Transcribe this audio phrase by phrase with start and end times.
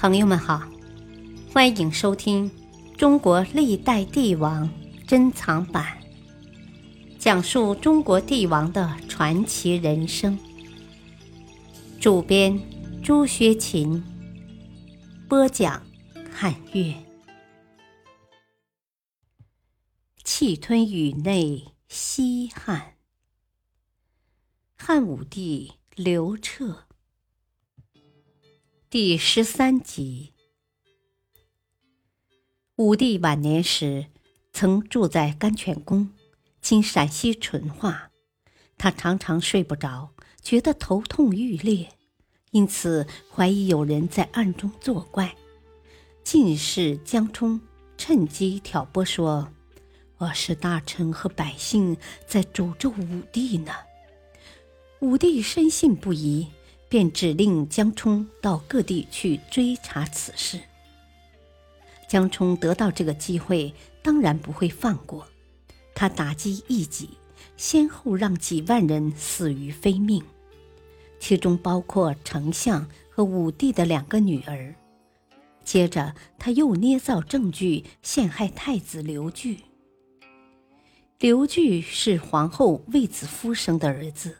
[0.00, 0.62] 朋友们好，
[1.52, 2.48] 欢迎收听
[2.96, 4.70] 《中国历代帝王
[5.08, 5.98] 珍藏版》，
[7.18, 10.38] 讲述中国帝王的传奇人生。
[12.00, 12.56] 主编
[13.02, 14.00] 朱学勤，
[15.28, 15.82] 播讲
[16.32, 16.94] 汉乐。
[20.22, 22.94] 气吞宇内西汉，
[24.76, 26.84] 汉武帝刘彻。
[28.90, 30.32] 第十三集。
[32.76, 34.06] 武帝晚年时，
[34.50, 36.08] 曾住在甘泉宫
[36.62, 38.10] （今陕西淳化）。
[38.78, 41.90] 他常常睡不着，觉得头痛欲裂，
[42.50, 45.36] 因此怀疑有人在暗中作怪。
[46.24, 47.60] 进士江充
[47.98, 49.52] 趁机挑拨说
[50.16, 51.94] ：“我是大臣和百姓
[52.26, 53.70] 在诅咒武帝呢。”
[55.00, 56.48] 武帝深信不疑。
[56.88, 60.60] 便指令江充到各地去追查此事。
[62.08, 65.28] 江充得到这个机会，当然不会放过。
[65.94, 67.10] 他打击异己，
[67.56, 70.22] 先后让几万人死于非命，
[71.20, 74.74] 其中包括丞相和武帝的两个女儿。
[75.64, 79.58] 接着，他又捏造证据陷害太子刘据。
[81.18, 84.38] 刘据是皇后卫子夫生的儿子，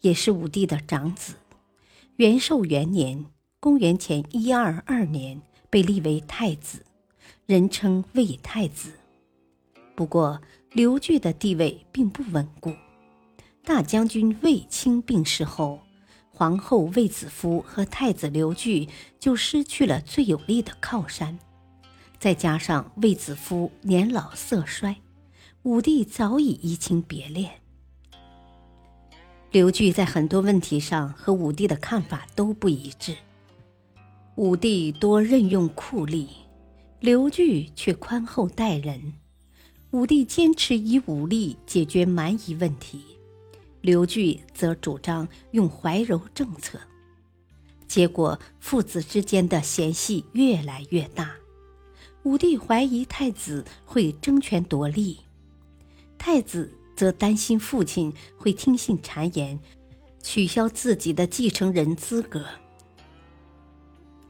[0.00, 1.34] 也是武帝的长子。
[2.16, 3.24] 元寿元年
[3.58, 6.84] （公元前一二二年）被立为太子，
[7.46, 8.92] 人称魏太子。
[9.94, 10.38] 不过，
[10.72, 12.70] 刘据的地位并不稳固。
[13.64, 15.80] 大将军卫青病逝后，
[16.30, 18.86] 皇后卫子夫和太子刘据
[19.18, 21.38] 就失去了最有力的靠山。
[22.18, 24.94] 再加上卫子夫年老色衰，
[25.62, 27.61] 武帝早已移情别恋。
[29.52, 33.14] 刘据在很多问题上和武帝的看法都不一致。
[34.36, 36.26] 武帝多任用酷吏，
[37.00, 39.12] 刘据却宽厚待人。
[39.90, 43.02] 武帝坚持以武力解决蛮夷问题，
[43.82, 46.80] 刘据则主张用怀柔政策。
[47.86, 51.30] 结果，父子之间的嫌隙越来越大。
[52.22, 55.18] 武帝怀疑太子会争权夺利，
[56.16, 56.72] 太子。
[56.94, 59.58] 则担心父亲会听信谗言，
[60.22, 62.44] 取消自己的继承人资格。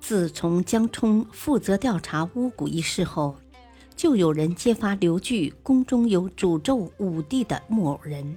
[0.00, 3.36] 自从江充负责调查巫蛊一事后，
[3.94, 8.36] 就有人揭发刘据宫中有诅咒武帝的木偶人。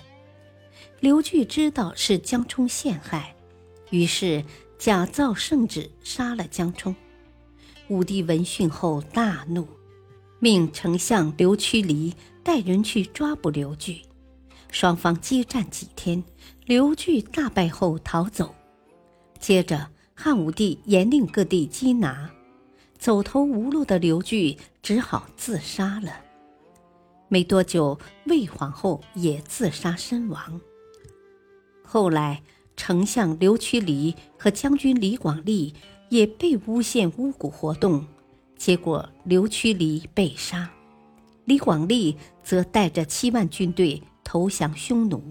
[1.00, 3.36] 刘据知道是江充陷害，
[3.90, 4.44] 于是
[4.78, 6.96] 假造圣旨杀了江充。
[7.88, 9.68] 武帝闻讯后大怒，
[10.40, 14.02] 命丞相刘屈离带人去抓捕刘据。
[14.72, 16.24] 双方激战几天，
[16.66, 18.54] 刘据大败后逃走。
[19.40, 22.30] 接着，汉武帝严令各地缉拿，
[22.98, 26.22] 走投无路的刘据只好自杀了。
[27.28, 30.60] 没多久，魏皇后也自杀身亡。
[31.84, 32.42] 后来，
[32.76, 35.74] 丞相刘屈离和将军李广利
[36.10, 38.06] 也被诬陷巫蛊活动，
[38.58, 40.70] 结果刘屈离被杀，
[41.46, 44.02] 李广利则带着七万军队。
[44.26, 45.24] 投降匈奴，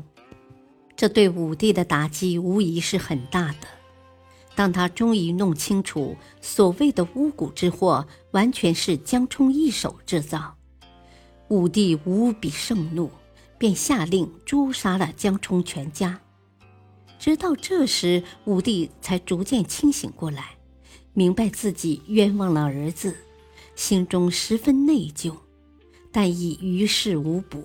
[0.96, 3.68] 这对武帝的打击无疑是很大的。
[4.54, 10.54] 当他终于弄清楚所谓的巫蛊之祸完全是江充一手制造，
[11.48, 13.10] 武帝无比盛怒，
[13.58, 16.20] 便下令诛杀了江充全家。
[17.18, 20.52] 直到这时，武帝才逐渐清醒过来，
[21.12, 23.16] 明白自己冤枉了儿子，
[23.74, 25.34] 心中十分内疚，
[26.12, 27.64] 但已于事无补。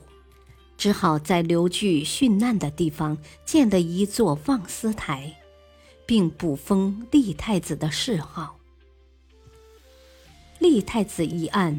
[0.79, 5.35] 只好在刘据殉难的地方建了一座望思台，
[6.05, 8.57] 并补封立太子的谥号。
[10.57, 11.77] 立太子一案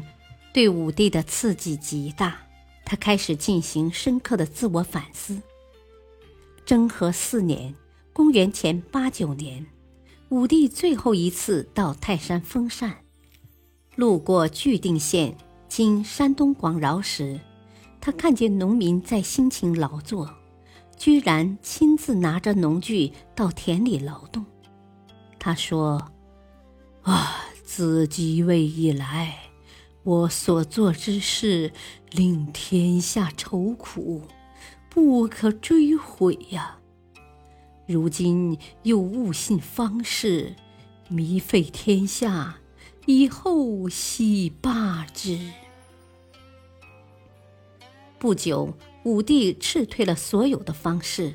[0.53, 2.41] 对武帝的刺激极大，
[2.85, 5.41] 他开始进行深刻的自我反思。
[6.63, 7.73] 征和四年
[8.13, 9.65] （公元前八九年），
[10.29, 12.97] 武帝最后一次到泰山封禅，
[13.95, 15.35] 路过巨定县
[15.67, 17.39] （今山东广饶）时。
[18.01, 20.33] 他看见农民在辛勤劳作，
[20.97, 24.43] 居然亲自拿着农具到田里劳动。
[25.37, 26.11] 他说
[27.03, 29.37] ：“啊，自即位以来，
[30.01, 31.71] 我所做之事
[32.09, 34.23] 令天下愁苦，
[34.89, 36.79] 不可追悔呀！
[37.87, 40.55] 如今又误信方士，
[41.07, 42.57] 迷废天下，
[43.05, 45.39] 以后喜罢之。”
[48.21, 48.71] 不久，
[49.03, 51.33] 武帝斥退了所有的方士。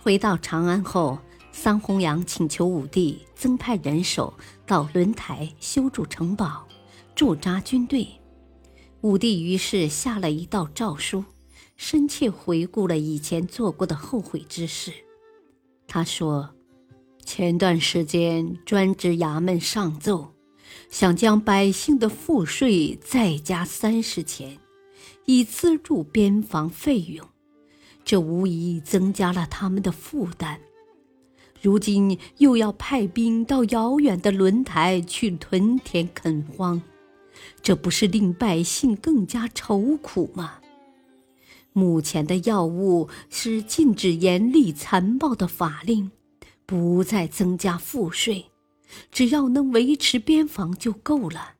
[0.00, 1.18] 回到长安后，
[1.50, 4.32] 桑弘羊请求武帝增派人手
[4.64, 6.68] 到轮台修筑城堡，
[7.16, 8.06] 驻扎军队。
[9.00, 11.24] 武帝于是下了一道诏书，
[11.76, 14.92] 深切回顾了以前做过的后悔之事。
[15.88, 16.50] 他说
[17.26, 20.32] ：“前段时间专职衙门上奏，
[20.88, 24.56] 想将百姓的赋税再加三十钱，
[25.32, 27.24] 以资助边防费用，
[28.04, 30.60] 这无疑增加了他们的负担。”
[31.62, 36.82] 如今又要派兵到遥远的轮台去屯田垦荒，
[37.62, 40.54] 这不是令百姓更加愁苦吗？
[41.72, 46.10] 目前的要务是禁止严厉残暴的法令，
[46.66, 48.46] 不再增加赋税，
[49.12, 51.52] 只要能维持边防就够了。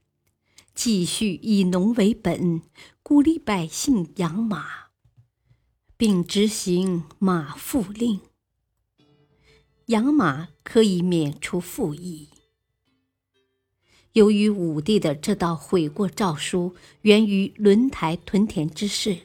[0.75, 2.63] 继续以农为本，
[3.11, 4.91] 鼓励百姓养马，
[5.97, 8.21] 并执行马赋令。
[9.87, 12.29] 养马可以免除赋役。
[14.13, 19.17] 由于武帝的这道悔过诏书源于轮台屯田之事，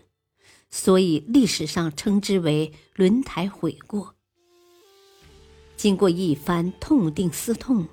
[0.71, 4.15] 所以历史上称之为“轮台悔过”。
[5.77, 7.87] 经过一番痛定思痛，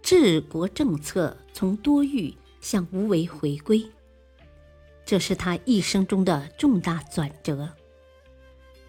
[0.00, 3.86] 治国政策从多欲向无为回归，
[5.08, 7.70] 这是他一生中的重大转折。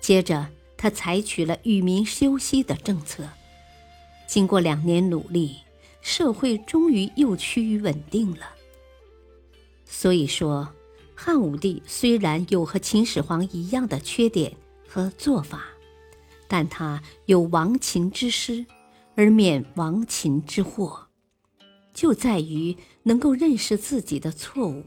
[0.01, 0.49] 接着。
[0.81, 3.27] 他采取了与民休息的政策，
[4.25, 5.57] 经过两年努力，
[5.99, 8.53] 社会终于又趋于稳定了。
[9.83, 10.73] 所以说，
[11.13, 14.55] 汉武帝虽然有和秦始皇一样的缺点
[14.87, 15.65] 和做法，
[16.47, 18.65] 但他有亡秦之师，
[19.15, 21.07] 而免亡秦之祸，
[21.93, 24.85] 就在于能够认识自己的错误，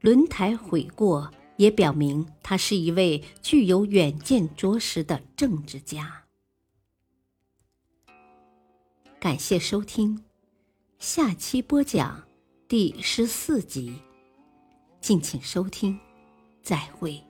[0.00, 1.30] 轮台悔过。
[1.56, 6.24] 也表明他是一位具有远见卓识的政治家。
[9.18, 10.22] 感谢收听，
[10.98, 12.22] 下期播讲
[12.68, 14.02] 第十四集，
[15.00, 15.98] 敬请收听，
[16.62, 17.25] 再会。